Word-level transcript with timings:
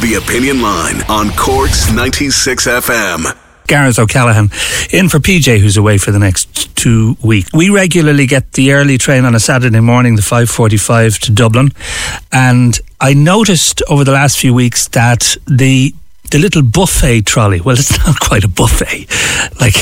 The 0.00 0.14
Opinion 0.22 0.60
Line 0.60 1.02
on 1.08 1.30
Cork's 1.30 1.90
96 1.90 2.66
FM. 2.66 3.36
Gareth 3.66 3.98
O'Callaghan 3.98 4.50
in 4.92 5.08
for 5.08 5.18
PJ, 5.18 5.58
who's 5.58 5.76
away 5.76 5.98
for 5.98 6.12
the 6.12 6.18
next 6.18 6.76
two 6.76 7.16
weeks. 7.22 7.50
We 7.52 7.70
regularly 7.70 8.26
get 8.26 8.52
the 8.52 8.72
early 8.72 8.98
train 8.98 9.24
on 9.24 9.34
a 9.34 9.40
Saturday 9.40 9.80
morning, 9.80 10.14
the 10.16 10.22
5.45 10.22 11.18
to 11.20 11.32
Dublin. 11.32 11.70
And 12.30 12.78
I 13.00 13.14
noticed 13.14 13.82
over 13.88 14.04
the 14.04 14.12
last 14.12 14.38
few 14.38 14.54
weeks 14.54 14.86
that 14.88 15.36
the 15.46 15.94
the 16.30 16.38
little 16.38 16.62
buffet 16.62 17.22
trolley. 17.22 17.60
Well, 17.60 17.76
it's 17.78 17.96
not 18.06 18.18
quite 18.20 18.44
a 18.44 18.48
buffet. 18.48 19.06
Like, 19.60 19.76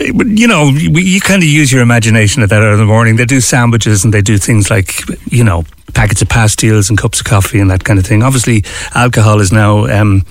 you 0.38 0.46
know, 0.46 0.68
you 0.68 1.20
kind 1.20 1.42
of 1.42 1.48
use 1.48 1.72
your 1.72 1.82
imagination 1.82 2.42
at 2.42 2.50
that 2.50 2.62
hour 2.62 2.72
of 2.72 2.78
the 2.78 2.84
morning. 2.84 3.16
They 3.16 3.24
do 3.24 3.40
sandwiches 3.40 4.04
and 4.04 4.12
they 4.12 4.22
do 4.22 4.38
things 4.38 4.70
like, 4.70 5.00
you 5.30 5.44
know, 5.44 5.64
packets 5.94 6.22
of 6.22 6.28
pastilles 6.28 6.88
and 6.88 6.98
cups 6.98 7.20
of 7.20 7.26
coffee 7.26 7.60
and 7.60 7.70
that 7.70 7.84
kind 7.84 7.98
of 7.98 8.06
thing. 8.06 8.22
Obviously, 8.22 8.64
alcohol 8.94 9.40
is 9.40 9.52
now, 9.52 9.86
um, 9.86 10.24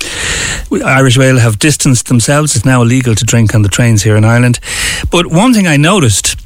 Irish 0.85 1.17
Rail 1.17 1.39
have 1.39 1.59
distanced 1.59 2.07
themselves. 2.07 2.55
It's 2.55 2.65
now 2.65 2.81
illegal 2.81 3.15
to 3.15 3.25
drink 3.25 3.55
on 3.55 3.61
the 3.61 3.69
trains 3.69 4.03
here 4.03 4.15
in 4.15 4.25
Ireland. 4.25 4.59
But 5.11 5.27
one 5.27 5.53
thing 5.53 5.67
I 5.67 5.77
noticed, 5.77 6.39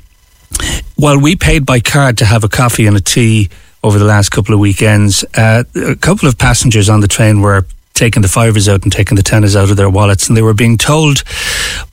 while 0.96 1.20
we 1.20 1.36
paid 1.36 1.66
by 1.66 1.80
card 1.80 2.18
to 2.20 2.26
have 2.26 2.44
a 2.44 2.50
coffee 2.50 2.86
and 2.88 2.96
a 2.96 3.02
tea, 3.02 3.50
over 3.84 4.00
the 4.00 4.06
last 4.06 4.30
couple 4.30 4.54
of 4.54 4.60
weekends. 4.60 5.24
Uh, 5.36 5.64
a 5.76 5.96
couple 5.96 6.28
of 6.28 6.38
passengers 6.38 6.90
on 6.90 7.02
the 7.02 7.08
train 7.08 7.42
were 7.42 7.66
taking 7.94 8.22
the 8.22 8.28
fivers 8.28 8.70
out 8.70 8.84
and 8.84 8.92
taking 8.92 9.16
the 9.16 9.24
tenners 9.24 9.56
out 9.56 9.70
of 9.70 9.78
their 9.78 9.90
wallets, 9.90 10.28
and 10.28 10.38
they 10.38 10.42
were 10.42 10.54
being 10.54 10.78
told 10.78 11.24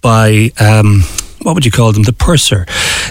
by. 0.00 0.50
Um, 0.60 1.02
what 1.42 1.54
would 1.54 1.66
you 1.66 1.70
call 1.70 1.92
them? 1.92 2.04
The 2.04 2.12
purser, 2.14 2.64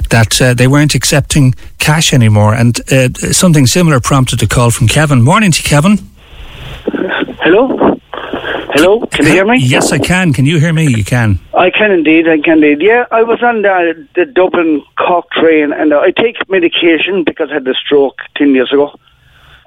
that 0.09 0.41
uh, 0.41 0.55
they 0.55 0.67
weren't 0.67 0.95
accepting 0.95 1.53
cash 1.77 2.13
anymore, 2.13 2.55
and 2.55 2.79
uh, 2.91 3.09
something 3.31 3.67
similar 3.67 3.99
prompted 3.99 4.41
a 4.41 4.47
call 4.47 4.71
from 4.71 4.87
Kevin. 4.87 5.21
Morning 5.21 5.51
to 5.51 5.61
Kevin. 5.61 5.99
Hello. 7.43 7.99
Hello, 8.71 9.05
can 9.07 9.25
you 9.25 9.31
hear 9.31 9.45
me? 9.45 9.57
Yes, 9.59 9.91
I 9.91 9.99
can. 9.99 10.33
Can 10.33 10.45
you 10.45 10.59
hear 10.59 10.73
me? 10.73 10.87
You 10.87 11.03
can. 11.03 11.39
I 11.53 11.69
can 11.69 11.91
indeed. 11.91 12.27
I 12.27 12.39
can 12.39 12.63
indeed. 12.63 12.81
Yeah, 12.81 13.05
I 13.11 13.21
was 13.21 13.43
on 13.43 13.61
the, 13.61 14.07
the 14.15 14.25
Dublin 14.25 14.81
Cork 14.97 15.29
train, 15.31 15.73
and 15.73 15.93
I 15.93 16.11
take 16.11 16.37
medication 16.49 17.23
because 17.25 17.49
I 17.51 17.55
had 17.55 17.67
a 17.67 17.73
stroke 17.73 18.19
ten 18.35 18.55
years 18.55 18.71
ago, 18.71 18.97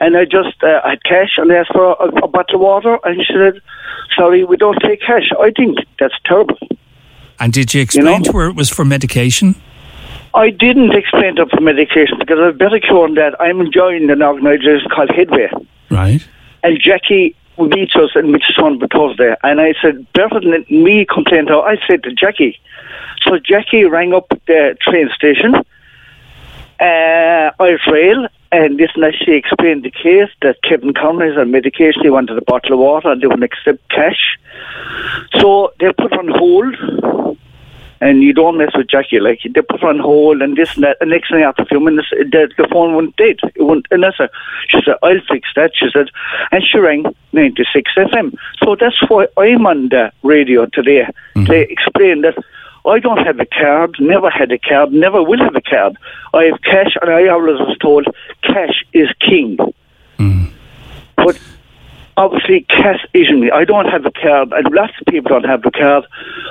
and 0.00 0.16
I 0.16 0.24
just 0.24 0.62
uh, 0.62 0.80
I 0.82 0.90
had 0.90 1.04
cash, 1.04 1.36
and 1.36 1.52
I 1.52 1.56
asked 1.56 1.72
for 1.72 1.92
a, 1.92 2.24
a 2.24 2.28
bottle 2.28 2.56
of 2.56 2.60
water, 2.62 2.98
and 3.04 3.20
she 3.24 3.34
said, 3.34 3.60
"Sorry, 4.16 4.44
we 4.44 4.56
don't 4.56 4.78
take 4.82 5.02
cash." 5.02 5.30
I 5.38 5.50
think 5.50 5.78
that's 6.00 6.14
terrible. 6.24 6.58
And 7.38 7.52
did 7.52 7.74
you 7.74 7.82
explain 7.82 8.06
you 8.06 8.18
know? 8.18 8.24
to 8.24 8.38
her 8.38 8.48
it 8.48 8.56
was 8.56 8.70
for 8.70 8.84
medication? 8.84 9.56
I 10.34 10.50
didn't 10.50 10.94
explain 10.94 11.36
to 11.36 11.44
her 11.44 11.48
for 11.48 11.60
medication 11.60 12.18
because 12.18 12.38
I've 12.38 12.58
better 12.58 12.76
on 12.76 13.14
that. 13.14 13.40
I'm 13.40 13.60
enjoying 13.60 14.10
an 14.10 14.22
organisation 14.22 14.88
called 14.94 15.10
Headway. 15.10 15.50
Right. 15.90 16.26
And 16.62 16.80
Jackie 16.80 17.36
meet 17.58 17.94
us 17.96 18.10
in 18.14 18.30
Mitchell 18.32 18.64
on 18.64 18.78
Thursday. 18.78 19.34
And 19.42 19.60
I 19.60 19.74
said, 19.80 20.06
better 20.12 20.40
than 20.40 20.64
me 20.70 21.06
complain 21.06 21.46
her, 21.48 21.60
I 21.60 21.76
said 21.86 22.02
to 22.04 22.12
Jackie. 22.12 22.58
So 23.22 23.38
Jackie 23.38 23.84
rang 23.84 24.14
up 24.14 24.28
the 24.46 24.76
train 24.80 25.08
station, 25.14 25.54
uh, 25.54 27.50
Irish 27.58 27.86
Rail, 27.90 28.28
and 28.52 28.76
listen, 28.76 29.02
as 29.02 29.14
she 29.14 29.32
explained 29.32 29.82
the 29.82 29.90
case 29.90 30.30
that 30.42 30.62
Kevin 30.62 30.94
Conroy 30.94 31.32
is 31.32 31.38
on 31.38 31.50
medication, 31.50 32.02
he 32.02 32.10
wanted 32.10 32.38
a 32.38 32.42
bottle 32.42 32.74
of 32.74 32.78
water 32.78 33.10
and 33.10 33.20
they 33.20 33.26
wouldn't 33.26 33.44
accept 33.44 33.88
cash. 33.90 34.38
So 35.38 35.72
they 35.80 35.92
put 35.92 36.12
on 36.12 36.28
hold 36.28 37.35
and 38.00 38.22
you 38.22 38.32
don't 38.32 38.58
mess 38.58 38.70
with 38.74 38.88
Jackie. 38.88 39.20
Like 39.20 39.40
they 39.44 39.62
put 39.62 39.80
her 39.80 39.88
on 39.88 39.98
hold 39.98 40.42
and 40.42 40.56
this 40.56 40.74
and 40.74 40.84
that. 40.84 40.98
And 41.00 41.10
next 41.10 41.30
thing 41.30 41.42
after 41.42 41.62
a 41.62 41.66
few 41.66 41.80
minutes, 41.80 42.08
the, 42.10 42.50
the 42.56 42.68
phone 42.70 42.94
went 42.94 43.16
dead. 43.16 43.38
It 43.54 43.62
went. 43.62 43.86
And 43.90 44.02
that's 44.02 44.20
a, 44.20 44.28
she 44.68 44.80
said, 44.84 44.96
"I'll 45.02 45.20
fix 45.28 45.48
that." 45.56 45.72
She 45.74 45.88
said, 45.92 46.10
and 46.52 46.62
she 46.64 46.78
rang 46.78 47.04
ninety 47.32 47.64
six 47.72 47.92
FM. 47.96 48.36
So 48.62 48.76
that's 48.76 49.00
why 49.08 49.26
I'm 49.36 49.66
on 49.66 49.88
the 49.88 50.12
radio 50.22 50.66
today 50.66 51.06
mm-hmm. 51.34 51.44
to 51.46 51.70
explain 51.70 52.22
that. 52.22 52.36
I 52.84 53.00
don't 53.00 53.18
have 53.26 53.40
a 53.40 53.46
card, 53.46 53.96
never 53.98 54.30
had 54.30 54.52
a 54.52 54.58
card, 54.58 54.92
never 54.92 55.20
will 55.20 55.40
have 55.40 55.56
a 55.56 55.60
card. 55.60 55.98
I 56.32 56.44
have 56.44 56.62
cash, 56.62 56.94
and 57.02 57.10
I 57.10 57.26
always 57.26 57.58
was 57.58 57.76
told 57.78 58.06
cash 58.42 58.84
is 58.92 59.08
king. 59.18 59.58
Mm. 60.18 60.52
But 61.16 61.36
obviously 62.16 62.62
cash 62.68 63.04
isn't 63.12 63.40
me. 63.40 63.50
I 63.50 63.64
don't 63.64 63.86
have 63.86 64.06
a 64.06 64.10
card, 64.10 64.52
and 64.52 64.74
lots 64.74 64.92
of 65.00 65.06
people 65.06 65.30
don't 65.30 65.44
have 65.44 65.64
a 65.64 65.70
card. 65.70 66.04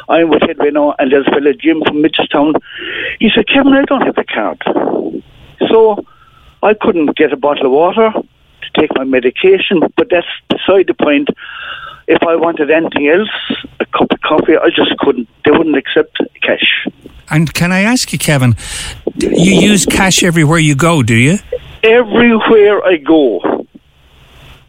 I'm 0.09 0.29
with 0.29 0.41
Headway 0.41 0.71
now, 0.71 0.95
and 0.99 1.11
there's 1.11 1.27
a 1.27 1.31
fellow 1.31 1.53
Jim 1.53 1.81
from 1.85 2.03
Mitchelstown. 2.03 2.55
He 3.19 3.29
said, 3.33 3.47
Kevin, 3.47 3.73
I 3.73 3.83
don't 3.83 4.01
have 4.01 4.17
a 4.17 4.23
card. 4.23 4.61
So 5.69 6.05
I 6.61 6.73
couldn't 6.73 7.15
get 7.17 7.33
a 7.33 7.37
bottle 7.37 7.65
of 7.65 7.71
water 7.71 8.11
to 8.11 8.79
take 8.79 8.91
my 8.95 9.03
medication, 9.03 9.81
but 9.95 10.09
that's 10.09 10.27
beside 10.49 10.87
the 10.87 10.93
point. 10.93 11.29
If 12.07 12.21
I 12.21 12.35
wanted 12.35 12.69
anything 12.69 13.07
else, 13.07 13.29
a 13.79 13.85
cup 13.85 14.11
of 14.11 14.21
coffee, 14.21 14.57
I 14.57 14.69
just 14.69 14.95
couldn't. 14.99 15.27
They 15.43 15.51
wouldn't 15.51 15.75
accept 15.75 16.17
cash. 16.43 16.87
And 17.31 17.51
can 17.51 17.71
I 17.71 17.81
ask 17.81 18.13
you, 18.13 18.19
Kevin, 18.19 18.55
you 19.15 19.53
use 19.53 19.87
cash 19.87 20.23
everywhere 20.23 20.59
you 20.59 20.75
go, 20.75 21.01
do 21.01 21.15
you? 21.15 21.39
Everywhere 21.81 22.85
I 22.85 22.97
go. 22.97 23.54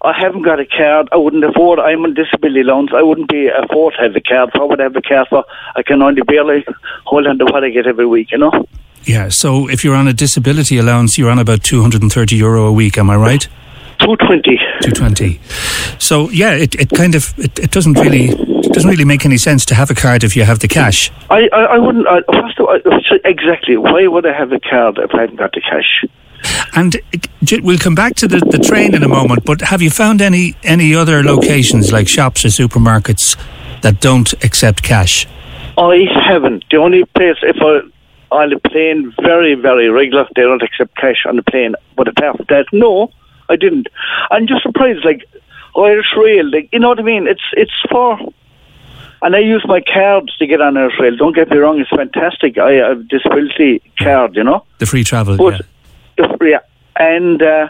I 0.06 0.17
haven't 0.17 0.43
got 0.43 0.61
a 0.61 0.67
card. 0.67 1.09
I 1.11 1.17
wouldn't 1.17 1.44
afford. 1.44 1.81
I'm 1.81 2.05
on 2.05 2.15
disability 2.15 2.62
loans. 2.62 2.91
I 2.94 3.03
wouldn't 3.03 3.28
be 3.28 3.49
afford 3.49 3.94
to 3.94 4.03
have 4.03 4.15
a 4.15 4.21
card. 4.21 4.50
So 4.55 4.62
I 4.62 4.65
would 4.65 4.78
have 4.78 4.94
a 4.94 5.03
card 5.03 5.27
for. 5.28 5.44
I 5.75 5.83
can 5.83 6.00
only 6.00 6.22
barely 6.22 6.65
hold 7.05 7.27
on 7.27 7.39
to 7.39 7.44
what 7.47 7.65
I 7.65 7.71
get 7.71 7.87
every 7.87 8.06
week. 8.06 8.31
You 8.31 8.39
know. 8.39 8.69
Yeah. 9.03 9.28
So 9.28 9.69
if 9.69 9.84
you're 9.84 9.97
on 9.97 10.06
a 10.06 10.12
disability 10.12 10.78
allowance, 10.78 11.19
you're 11.19 11.31
on 11.31 11.41
about 11.41 11.65
two 11.65 11.83
hundred 11.83 12.03
and 12.03 12.12
thirty 12.12 12.37
euro 12.37 12.66
a 12.66 12.72
week. 12.72 12.99
Am 12.99 13.11
I 13.11 13.16
right? 13.16 13.49
Two 13.99 14.16
twenty. 14.16 14.61
Two 14.83 14.93
twenty. 14.93 15.41
So 15.99 16.31
yeah, 16.31 16.53
it, 16.53 16.75
it 16.77 16.91
kind 16.91 17.15
of 17.16 17.37
it, 17.39 17.59
it 17.59 17.71
doesn't 17.72 17.95
really 17.95 18.27
it 18.27 18.72
doesn't 18.72 18.91
really 18.91 19.05
make 19.05 19.25
any 19.25 19.39
sense 19.39 19.65
to 19.66 19.75
have 19.75 19.91
a 19.91 19.95
card 19.95 20.22
if 20.22 20.37
you 20.37 20.45
have 20.45 20.61
the 20.61 20.69
cash. 20.69 21.11
I 21.31 21.49
I, 21.53 21.61
I 21.62 21.78
wouldn't. 21.78 22.06
I, 22.06 22.21
first 22.33 22.61
of 22.61 22.66
all, 22.66 22.78
exactly. 23.25 23.77
Why 23.77 24.06
would 24.06 24.25
I 24.25 24.33
have 24.37 24.53
a 24.53 24.61
card 24.61 24.99
if 24.99 25.15
I 25.15 25.22
haven't 25.22 25.37
got 25.37 25.53
the 25.53 25.62
cash? 25.62 26.05
And 26.75 26.97
we'll 27.62 27.79
come 27.79 27.95
back 27.95 28.17
to 28.17 28.29
the, 28.29 28.39
the 28.39 28.59
train 28.59 28.95
in 28.95 29.03
a 29.03 29.09
moment, 29.09 29.45
but 29.45 29.61
have 29.62 29.83
you 29.83 29.91
found 29.91 30.21
any, 30.21 30.55
any 30.62 30.95
other 30.95 31.23
locations 31.23 31.93
like 31.93 32.09
shops 32.09 32.45
or 32.45 32.49
supermarkets 32.49 33.37
that 33.83 34.01
don't 34.01 34.33
accept 34.45 34.83
cash? 34.83 35.27
I 35.79 36.07
haven't. 36.27 36.65
The 36.71 36.79
only 36.79 37.05
place, 37.05 37.37
if 37.43 37.57
I 37.61 37.81
on 38.31 38.51
the 38.51 38.59
plane, 38.59 39.15
very, 39.23 39.55
very 39.55 39.89
regular, 39.89 40.27
they 40.34 40.43
don't 40.43 40.62
accept 40.62 40.97
cash 40.97 41.25
on 41.27 41.37
the 41.37 41.43
plane. 41.43 41.75
But 41.97 42.09
apart 42.09 42.37
from 42.39 42.47
that, 42.49 42.67
no, 42.73 43.10
I 43.48 43.57
didn't. 43.57 43.89
I'm 44.31 44.47
just 44.47 44.63
surprised, 44.63 45.04
like 45.04 45.25
Irish 45.77 46.13
Rail, 46.16 46.51
like 46.51 46.69
you 46.72 46.78
know 46.78 46.89
what 46.89 46.98
I 46.98 47.03
mean? 47.03 47.27
It's 47.27 47.43
it's 47.53 47.72
for 47.91 48.19
and 49.22 49.34
I 49.34 49.39
use 49.39 49.65
my 49.66 49.81
cards 49.81 50.37
to 50.37 50.47
get 50.47 50.60
on 50.60 50.77
Irish 50.77 50.98
Rail. 51.01 51.16
Don't 51.16 51.34
get 51.34 51.51
me 51.51 51.57
wrong, 51.57 51.81
it's 51.81 51.91
fantastic. 51.91 52.59
I 52.59 52.72
have 52.72 53.01
a 53.01 53.03
disability 53.04 53.83
card, 53.98 54.37
you 54.37 54.45
know. 54.45 54.65
The 54.78 54.87
free 54.87 55.04
travel, 55.04 55.37
but 55.37 55.54
yeah 55.54 55.60
yeah, 56.41 56.60
and 56.97 57.42
uh, 57.42 57.68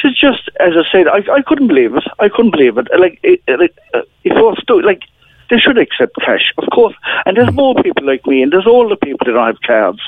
to 0.00 0.10
just 0.10 0.48
as 0.60 0.72
I 0.76 0.82
said, 0.90 1.08
I, 1.08 1.22
I 1.32 1.42
couldn't 1.42 1.68
believe 1.68 1.94
it. 1.94 2.04
I 2.18 2.28
couldn't 2.28 2.52
believe 2.52 2.78
it. 2.78 2.88
Like 2.98 3.18
it, 3.22 3.42
it, 3.46 3.74
uh, 3.94 4.02
it 4.24 4.32
was 4.34 4.58
still 4.62 4.84
like 4.84 5.02
they 5.50 5.58
should 5.58 5.78
accept 5.78 6.16
cash, 6.24 6.52
of 6.58 6.68
course. 6.72 6.94
And 7.26 7.36
there's 7.36 7.52
more 7.52 7.74
people 7.76 8.06
like 8.06 8.26
me, 8.26 8.42
and 8.42 8.52
there's 8.52 8.66
all 8.66 8.88
the 8.88 8.96
people 8.96 9.24
that 9.24 9.32
don't 9.32 9.46
have 9.46 9.60
cards. 9.62 10.00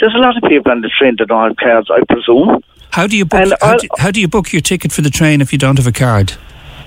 There's 0.00 0.14
a 0.14 0.18
lot 0.18 0.36
of 0.36 0.48
people 0.48 0.72
on 0.72 0.80
the 0.80 0.88
train 0.88 1.16
that 1.18 1.28
don't 1.28 1.48
have 1.48 1.56
cards, 1.56 1.90
I 1.90 2.00
presume. 2.08 2.62
How 2.90 3.06
do 3.06 3.16
you 3.16 3.24
book? 3.24 3.52
How 3.60 3.76
do, 3.76 3.88
how 3.98 4.10
do, 4.10 4.20
you 4.20 4.28
book 4.28 4.52
your 4.52 4.62
ticket 4.62 4.92
for 4.92 5.02
the 5.02 5.10
train 5.10 5.40
if 5.40 5.52
you 5.52 5.58
don't 5.58 5.76
have 5.76 5.86
a 5.86 5.92
card? 5.92 6.32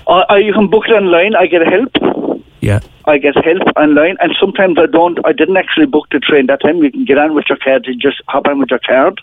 I, 0.08 0.38
you 0.38 0.52
can 0.52 0.68
book 0.68 0.84
it 0.88 0.92
online. 0.92 1.36
I 1.36 1.46
get 1.46 1.64
help. 1.66 2.42
Yeah. 2.60 2.80
I 3.04 3.18
get 3.18 3.36
help 3.44 3.62
online, 3.76 4.16
and 4.20 4.32
sometimes 4.40 4.76
I 4.78 4.86
don't. 4.86 5.24
I 5.24 5.32
didn't 5.32 5.56
actually 5.56 5.86
book 5.86 6.08
the 6.10 6.18
train 6.18 6.46
that 6.46 6.62
time. 6.62 6.82
You 6.82 6.90
can 6.90 7.04
get 7.04 7.16
on 7.16 7.34
with 7.34 7.44
your 7.48 7.58
card. 7.58 7.86
You 7.86 7.94
just 7.94 8.22
hop 8.26 8.46
on 8.48 8.58
with 8.58 8.70
your 8.70 8.80
card 8.80 9.20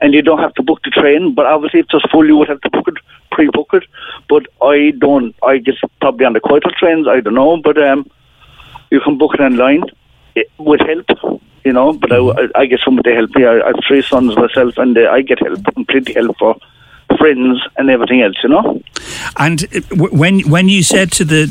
and 0.00 0.14
you 0.14 0.22
don't 0.22 0.38
have 0.38 0.54
to 0.54 0.62
book 0.62 0.80
the 0.82 0.90
train. 0.90 1.34
But 1.34 1.46
obviously, 1.46 1.80
if 1.80 1.86
it's 1.92 2.10
full, 2.10 2.26
you 2.26 2.36
would 2.36 2.48
have 2.48 2.60
to 2.62 2.70
book 2.70 2.88
it, 2.88 2.94
pre-book 3.32 3.70
it. 3.74 3.84
But 4.28 4.46
I 4.62 4.92
don't. 4.98 5.34
I 5.42 5.58
guess 5.58 5.76
probably 6.00 6.26
on 6.26 6.32
the 6.32 6.40
quieter 6.40 6.70
trains. 6.78 7.06
I 7.06 7.20
don't 7.20 7.34
know, 7.34 7.56
but 7.56 7.82
um, 7.82 8.10
you 8.90 9.00
can 9.00 9.18
book 9.18 9.34
it 9.34 9.40
online 9.40 9.84
it, 10.34 10.50
with 10.58 10.80
help. 10.80 11.40
You 11.64 11.74
know, 11.74 11.92
but 11.92 12.10
Mm-hmm. 12.10 12.56
I, 12.56 12.62
I 12.62 12.66
get 12.66 12.80
somebody 12.84 13.10
to 13.10 13.16
help 13.16 13.34
me. 13.34 13.44
I, 13.44 13.60
I 13.60 13.66
have 13.66 13.80
three 13.86 14.02
sons 14.02 14.34
myself, 14.36 14.78
and 14.78 14.96
uh, 14.96 15.10
I 15.10 15.20
get 15.22 15.40
help, 15.40 15.60
plenty 15.88 16.14
help 16.14 16.36
for 16.38 16.56
friends 17.18 17.60
and 17.76 17.90
everything 17.90 18.22
else. 18.22 18.36
You 18.42 18.48
know. 18.48 18.82
And 19.36 19.64
uh, 19.64 20.06
when 20.10 20.40
when 20.48 20.68
you 20.68 20.82
said 20.82 21.12
to 21.12 21.24
the, 21.24 21.44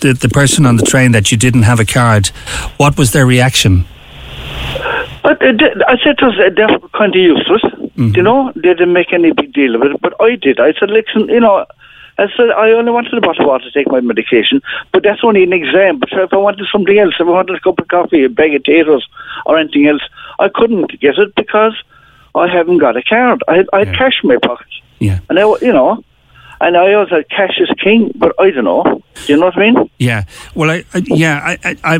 the 0.00 0.12
the 0.12 0.28
person 0.28 0.66
on 0.66 0.76
the 0.76 0.84
train 0.84 1.12
that 1.12 1.30
you 1.32 1.38
didn't 1.38 1.62
have 1.62 1.80
a 1.80 1.86
card, 1.86 2.28
what 2.76 2.98
was 2.98 3.12
their 3.12 3.24
reaction? 3.24 3.86
I 5.40 5.96
said 6.04 6.18
to 6.18 6.26
uh, 6.26 6.50
they're 6.54 6.78
kind 6.96 7.14
of 7.14 7.20
useless. 7.20 7.62
You 7.96 8.22
know, 8.22 8.52
they 8.54 8.62
didn't 8.74 8.92
make 8.92 9.12
any 9.12 9.32
big 9.32 9.52
deal 9.52 9.74
of 9.74 9.82
it. 9.82 10.00
But 10.00 10.14
I 10.20 10.36
did. 10.36 10.58
I 10.58 10.72
said, 10.74 10.90
listen, 10.90 11.28
you 11.28 11.40
know, 11.40 11.66
I 12.18 12.26
said 12.36 12.50
I 12.50 12.70
only 12.72 12.92
wanted 12.92 13.14
a 13.14 13.20
bottle 13.20 13.44
of 13.44 13.48
water 13.48 13.64
to 13.64 13.70
take 13.70 13.88
my 13.88 14.00
medication, 14.00 14.62
but 14.92 15.02
that's 15.02 15.20
only 15.22 15.42
an 15.42 15.52
exam. 15.52 15.98
But 15.98 16.10
if 16.12 16.32
I 16.32 16.36
wanted 16.36 16.66
something 16.72 16.98
else, 16.98 17.14
if 17.20 17.26
I 17.26 17.30
wanted 17.30 17.56
a 17.56 17.60
cup 17.60 17.78
of 17.78 17.88
coffee, 17.88 18.24
a 18.24 18.28
bag 18.28 18.54
of 18.54 18.62
potatoes, 18.64 19.06
or 19.46 19.58
anything 19.58 19.86
else, 19.86 20.02
I 20.38 20.48
couldn't 20.48 20.98
get 21.00 21.18
it 21.18 21.34
because 21.34 21.74
I 22.34 22.46
haven't 22.48 22.78
got 22.78 22.96
a 22.96 23.02
card. 23.02 23.42
I 23.48 23.56
had, 23.58 23.66
I 23.72 23.78
had 23.80 23.88
Yeah. 23.88 23.96
cash 23.98 24.20
in 24.22 24.28
my 24.28 24.36
pocket, 24.42 24.66
Yeah, 24.98 25.18
and 25.28 25.38
I, 25.38 25.42
you 25.62 25.72
know, 25.72 26.02
and 26.60 26.76
I 26.76 26.92
always 26.94 27.10
had 27.10 27.28
cash 27.30 27.58
is 27.58 27.70
king. 27.82 28.12
But 28.14 28.34
I 28.38 28.50
don't 28.50 28.64
know. 28.64 28.82
Do 29.26 29.32
you 29.32 29.38
know 29.38 29.46
what 29.46 29.56
I 29.56 29.60
mean? 29.70 29.90
yeah. 29.98 30.24
Well, 30.54 30.70
I, 30.70 30.84
I 30.94 31.02
yeah, 31.06 31.40
I, 31.44 31.58
I, 31.64 31.76
I 31.96 31.98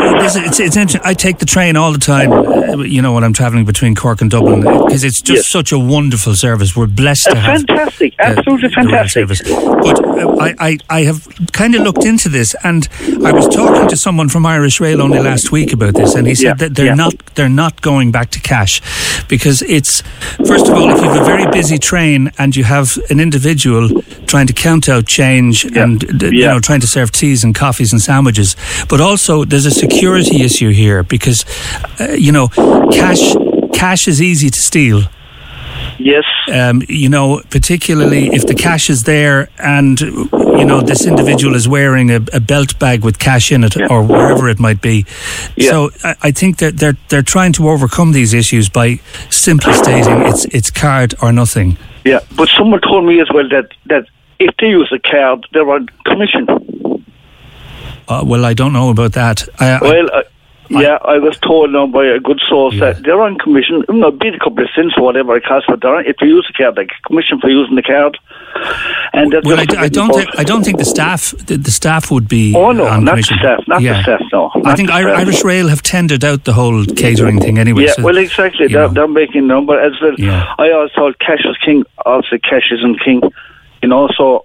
is- 0.00 0.36
it's, 0.36 0.60
it's 0.60 0.76
interesting. 0.76 1.00
I 1.04 1.14
take 1.14 1.38
the 1.38 1.46
train 1.46 1.76
all 1.76 1.92
the 1.92 1.98
time, 1.98 2.30
you 2.84 3.02
know, 3.02 3.12
when 3.12 3.24
I'm 3.24 3.32
travelling 3.32 3.64
between 3.64 3.94
Cork 3.94 4.20
and 4.20 4.30
Dublin, 4.30 4.60
because 4.60 5.04
it's 5.04 5.20
just 5.20 5.36
Yes. 5.44 5.50
such 5.50 5.72
a 5.72 5.78
wonderful 5.78 6.34
service. 6.34 6.76
We're 6.76 6.86
blessed 6.86 7.24
to 7.24 7.30
Uh, 7.32 7.34
have 7.36 7.64
fantastic, 7.66 8.16
the- 8.16 8.26
absolutely 8.26 8.68
the 8.68 8.74
fantastic. 8.74 9.12
service. 9.12 9.42
But 9.42 10.04
uh, 10.04 10.36
I, 10.40 10.54
I, 10.58 10.78
I 10.90 11.00
have 11.04 11.26
kind 11.52 11.74
of 11.74 11.82
looked 11.82 12.04
into 12.04 12.28
this, 12.28 12.54
and 12.64 12.88
I 13.24 13.32
was 13.32 13.48
talking 13.48 13.88
to 13.88 13.96
someone 13.96 14.28
from 14.28 14.46
Irish 14.46 14.80
Rail 14.80 15.00
only 15.02 15.18
last 15.20 15.50
week 15.52 15.72
about 15.72 15.94
this, 15.94 16.14
and 16.14 16.26
he 16.26 16.34
said 16.34 16.44
Yeah, 16.44 16.54
that 16.54 16.74
they're 16.74 16.86
yeah. 16.86 16.94
not 16.94 17.14
they're 17.34 17.48
not 17.48 17.80
going 17.80 18.12
back 18.12 18.30
to 18.30 18.40
cash 18.40 18.80
because 19.28 19.62
it's 19.62 20.02
first 20.46 20.66
of 20.68 20.74
all, 20.74 20.90
if 20.90 21.00
you 21.02 21.08
have 21.08 21.20
a 21.22 21.24
very 21.24 21.46
busy 21.50 21.78
train 21.78 22.30
and 22.38 22.54
you 22.56 22.64
have 22.64 22.98
an 23.10 23.20
individual 23.20 23.88
trying 24.26 24.46
to 24.46 24.52
count 24.52 24.88
out 24.88 25.06
change 25.06 25.64
Yeah, 25.64 25.82
and 25.84 26.02
you 26.22 26.46
know 26.46 26.60
trying 26.60 26.80
to 26.80 26.86
serve 26.86 27.10
teas 27.12 27.44
and 27.44 27.54
coffees 27.54 27.92
and 27.92 28.00
sandwiches, 28.02 28.56
but 28.88 29.00
also 29.00 29.44
there's 29.44 29.66
a 29.66 29.70
security 29.90 30.42
issue 30.42 30.70
here 30.70 31.02
because 31.02 31.44
uh, 32.00 32.12
you 32.12 32.32
know 32.32 32.48
cash 32.92 33.34
cash 33.72 34.08
is 34.08 34.20
easy 34.20 34.50
to 34.50 34.60
steal 34.60 35.02
Yes. 35.98 36.24
um, 36.50 36.82
you 36.88 37.10
know, 37.10 37.42
particularly 37.50 38.28
if 38.28 38.46
the 38.46 38.54
cash 38.54 38.88
is 38.88 39.02
there 39.02 39.48
and, 39.58 40.00
you 40.00 40.64
know, 40.64 40.80
this 40.80 41.06
individual 41.06 41.54
is 41.54 41.68
wearing 41.68 42.10
a, 42.10 42.20
a 42.32 42.40
belt 42.40 42.78
bag 42.78 43.04
with 43.04 43.18
cash 43.18 43.52
in 43.52 43.64
it 43.64 43.76
Yeah. 43.76 43.88
or 43.90 44.02
wherever 44.02 44.48
it 44.48 44.58
might 44.58 44.80
be. 44.80 45.04
Yeah. 45.56 45.70
So 45.70 45.90
I, 46.02 46.14
I 46.22 46.30
think 46.30 46.56
that 46.58 46.78
they're, 46.78 46.96
they're 47.10 47.22
trying 47.36 47.52
to 47.54 47.68
overcome 47.68 48.12
these 48.12 48.32
issues 48.32 48.70
by 48.70 48.98
simply 49.28 49.74
stating 49.74 50.22
it's, 50.22 50.46
it's 50.46 50.70
card 50.70 51.14
or 51.20 51.32
nothing. 51.32 51.76
Yeah, 52.06 52.20
but 52.34 52.48
someone 52.48 52.80
told 52.80 53.04
me 53.04 53.20
as 53.20 53.28
well 53.34 53.46
that, 53.50 53.68
that 53.86 54.06
if 54.38 54.54
they 54.58 54.68
use 54.70 54.90
a 54.92 54.98
card, 54.98 55.46
they're 55.52 55.70
on 55.70 55.86
commission. 56.06 56.46
Uh, 58.10 58.24
well, 58.24 58.44
I 58.44 58.54
don't 58.54 58.72
know 58.72 58.90
about 58.90 59.12
that. 59.12 59.48
I, 59.60 59.70
I- 59.76 59.80
Well, 59.82 60.10
uh, 60.12 60.22
yeah, 60.72 60.98
I 61.04 61.18
was 61.18 61.36
told 61.38 61.72
now 61.72 61.88
by 61.88 62.04
a 62.06 62.20
good 62.20 62.40
source 62.48 62.78
that 62.78 63.02
they're 63.02 63.20
on 63.20 63.36
commission. 63.38 63.82
You 63.88 63.94
know, 63.96 64.12
be 64.12 64.28
a 64.28 64.38
couple 64.38 64.62
of 64.62 64.70
cents 64.72 64.94
or 64.96 65.02
whatever 65.02 65.36
it 65.36 65.42
costs, 65.44 65.66
but 65.68 65.80
they're 65.80 65.96
on, 65.96 66.06
if 66.06 66.14
you 66.20 66.28
use 66.28 66.46
the 66.46 66.52
card, 66.62 66.76
like 66.76 66.90
commission 67.04 67.40
for 67.40 67.48
using 67.50 67.74
the 67.74 67.82
card. 67.82 68.16
And 69.12 69.34
well, 69.44 69.58
I, 69.58 69.66
I 69.76 69.88
don't. 69.88 70.14
Think, 70.14 70.28
I 70.38 70.44
don't 70.44 70.62
think 70.64 70.78
the 70.78 70.84
staff. 70.84 71.34
The, 71.46 71.56
the 71.56 71.72
staff 71.72 72.12
would 72.12 72.28
be. 72.28 72.54
Oh 72.54 72.70
no, 72.70 72.86
on 72.86 73.04
not 73.04 73.12
commission. 73.14 73.38
the 73.38 73.40
staff, 73.56 73.64
not 73.66 73.82
Yeah. 73.82 73.94
the 73.96 74.02
staff. 74.02 74.20
No, 74.32 74.52
I 74.64 74.76
think 74.76 74.90
staff. 74.90 75.06
Irish 75.18 75.42
Rail 75.42 75.66
have 75.66 75.82
tendered 75.82 76.24
out 76.24 76.44
the 76.44 76.52
whole 76.52 76.84
catering 76.86 77.40
thing 77.40 77.58
anyway. 77.58 77.86
Yeah, 77.86 77.94
so, 77.94 78.04
well, 78.04 78.16
exactly. 78.16 78.68
They're, 78.68 78.88
they're 78.90 79.08
making 79.08 79.48
but 79.66 79.82
as 79.84 80.00
well, 80.00 80.14
Yeah. 80.18 80.54
I 80.56 80.70
always 80.70 80.92
thought 80.92 81.18
cash 81.18 81.44
is 81.44 81.56
king. 81.64 81.82
Also, 82.06 82.38
cash 82.38 82.70
isn't 82.70 83.00
king. 83.04 83.22
You 83.82 83.88
know, 83.88 84.08
so 84.16 84.44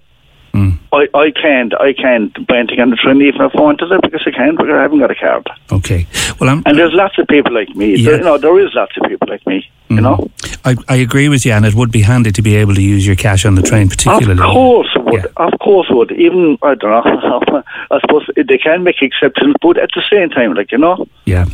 Mm. 0.55 0.79
I, 0.93 1.07
I 1.13 1.31
can't, 1.31 1.73
I 1.81 1.91
can't 1.93 2.31
buy 2.47 2.59
anything 2.59 2.79
on 2.79 2.89
the 2.89 2.95
train 2.95 3.21
even 3.21 3.41
if 3.41 3.51
I 3.55 3.61
wanted 3.61 3.91
it 3.91 4.01
because 4.01 4.23
I 4.25 4.31
can't 4.31 4.57
because 4.57 4.71
I 4.73 4.81
haven't 4.81 4.99
got 4.99 5.11
a 5.11 5.15
card. 5.15 5.47
Okay. 5.71 6.07
Well, 6.39 6.49
I'm. 6.49 6.63
And 6.65 6.77
there's 6.77 6.93
lots 6.93 7.17
of 7.17 7.27
people 7.27 7.53
like 7.53 7.69
me. 7.75 7.95
Yeah. 7.95 8.11
There, 8.11 8.17
you 8.19 8.23
know, 8.23 8.37
there 8.37 8.57
is 8.59 8.73
lots 8.73 8.93
of 8.97 9.09
people 9.09 9.27
like 9.29 9.45
me. 9.45 9.69
You 9.87 10.01
know, 10.01 10.31
I, 10.65 10.75
I 10.89 10.95
agree 10.95 11.29
with 11.29 11.45
you, 11.45 11.51
and 11.51 11.63
it 11.63 11.75
would 11.75 11.91
be 11.91 12.01
handy 12.01 12.31
to 12.31 12.41
be 12.41 12.55
able 12.55 12.73
to 12.73 12.81
use 12.81 13.05
your 13.05 13.15
cash 13.15 13.45
on 13.45 13.53
the 13.53 13.61
train, 13.61 13.87
particularly. 13.87 14.41
of 14.41 14.51
course 14.51 14.89
it 14.95 15.03
would. 15.03 15.13
Yeah. 15.13 15.25
Of 15.37 15.59
course 15.59 15.87
would. 15.91 16.11
Even 16.13 16.57
I 16.63 16.73
don't 16.73 17.05
know. 17.05 17.63
I 17.91 17.99
suppose 17.99 18.27
they 18.35 18.57
can 18.57 18.83
make 18.83 19.01
exceptions, 19.01 19.55
but 19.61 19.77
at 19.77 19.89
the 19.93 20.01
same 20.09 20.29
time, 20.31 20.53
like 20.55 20.71
you 20.71 20.79
know, 20.79 21.05
Yeah, 21.25 21.45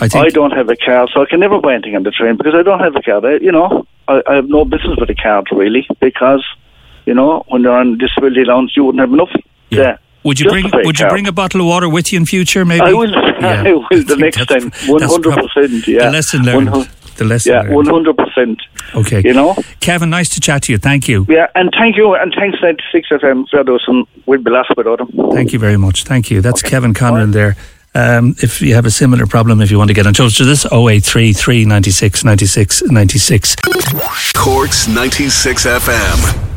I 0.00 0.08
think. 0.08 0.14
I 0.26 0.28
don't 0.28 0.52
have 0.52 0.68
a 0.68 0.76
car, 0.76 1.08
so 1.12 1.22
I 1.22 1.26
can 1.26 1.40
never 1.40 1.60
buy 1.60 1.74
anything 1.74 1.96
on 1.96 2.04
the 2.04 2.12
train 2.12 2.36
because 2.36 2.54
I 2.54 2.62
don't 2.62 2.78
have 2.80 2.94
a 2.94 3.02
car. 3.02 3.24
I, 3.26 3.36
you 3.38 3.50
know, 3.50 3.84
I, 4.06 4.22
I 4.28 4.34
have 4.36 4.48
no 4.48 4.64
business 4.64 4.96
with 4.98 5.10
a 5.10 5.14
card 5.14 5.48
really 5.50 5.86
because, 6.00 6.44
you 7.06 7.14
know, 7.14 7.44
when 7.48 7.62
they're 7.62 7.72
on 7.72 7.98
disability 7.98 8.42
allowance, 8.42 8.72
you 8.76 8.84
wouldn't 8.84 9.00
have 9.00 9.12
enough. 9.12 9.30
yeah. 9.70 9.78
there. 9.82 9.98
Would 10.24 10.38
you 10.38 10.44
Just 10.44 10.52
bring 10.52 10.64
to 10.66 10.70
pay 10.70 10.82
Would 10.84 11.00
you 11.00 11.08
bring 11.08 11.26
a 11.26 11.32
bottle 11.32 11.60
of 11.62 11.66
water 11.66 11.88
with 11.88 12.12
you 12.12 12.16
in 12.20 12.26
future? 12.26 12.64
Maybe 12.64 12.82
I 12.82 12.92
will. 12.92 13.10
Yeah. 13.10 13.62
I 13.66 13.72
will 13.72 13.88
the 13.90 14.04
think 14.04 14.20
next 14.20 14.46
time. 14.46 14.70
One 14.86 15.02
hundred 15.02 15.34
percent. 15.34 15.88
Yeah. 15.88 16.04
The 16.06 16.10
lesson 16.12 16.42
learned. 16.44 16.70
One 16.70 16.82
hun- 16.84 16.88
The 17.16 17.24
lesson 17.24 17.52
Yeah, 17.52 17.68
one 17.74 17.86
hundred 17.86 18.16
percent. 18.16 18.62
Okay. 18.94 19.20
You 19.24 19.34
know. 19.34 19.56
Kevin, 19.80 20.10
nice 20.10 20.28
to 20.28 20.40
chat 20.40 20.62
to 20.62 20.72
you. 20.72 20.78
Thank 20.78 21.08
you. 21.08 21.26
Yeah, 21.28 21.48
and 21.56 21.70
thank 21.76 21.96
you, 21.96 22.14
and 22.14 22.32
thanks 22.38 22.58
ninety 22.62 22.84
six 22.92 23.08
FM 23.08 23.48
for 23.50 23.64
those, 23.64 23.82
and 23.88 24.06
we'd 24.26 24.44
be 24.44 24.52
lost 24.52 24.70
without 24.76 24.98
them. 24.98 25.10
Thank 25.32 25.52
you 25.52 25.58
very 25.58 25.76
much. 25.76 26.04
Thank 26.04 26.30
you. 26.30 26.40
That's 26.40 26.62
Kevin 26.62 26.94
Conran 26.94 27.32
there. 27.32 27.56
Um, 27.96 28.36
if 28.42 28.62
you 28.62 28.74
have 28.76 28.86
a 28.86 28.92
similar 28.92 29.26
problem, 29.26 29.60
if 29.60 29.72
you 29.72 29.76
want 29.78 29.88
to 29.88 29.94
get 29.94 30.06
in 30.06 30.14
touch 30.14 30.38
with 30.38 30.48
us, 30.48 30.64
083 30.72 31.32
396 31.32 32.24
96 32.24 32.82
96. 32.84 33.56
Corks 34.34 34.86
96 34.86 35.66
FM. 35.66 36.51